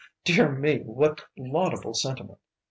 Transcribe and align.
"Dear 0.23 0.51
me 0.51 0.79
what 0.79 1.23
laudable 1.37 1.93
sentiment. 1.93 2.39